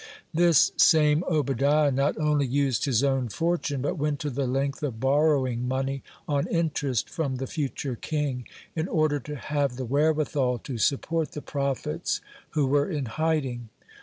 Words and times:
(6) 0.01 0.11
This 0.33 0.71
same 0.77 1.23
Obadiah 1.29 1.91
not 1.91 2.17
only 2.17 2.47
used 2.47 2.85
his 2.85 3.03
own 3.03 3.29
fortune, 3.29 3.83
but 3.83 3.99
went 3.99 4.19
to 4.21 4.31
the 4.31 4.47
length 4.47 4.81
of 4.81 4.99
borrowing 4.99 5.67
money 5.67 6.01
on 6.27 6.47
interest 6.47 7.07
from 7.07 7.35
the 7.35 7.45
future 7.45 7.95
king, 7.95 8.47
in 8.75 8.87
order 8.87 9.19
to 9.19 9.35
have 9.35 9.75
the 9.75 9.85
wherewithal 9.85 10.57
to 10.57 10.79
support 10.79 11.33
the 11.33 11.41
prophets 11.43 12.19
who 12.53 12.65
were 12.65 12.89
in 12.89 13.05
hiding. 13.05 13.69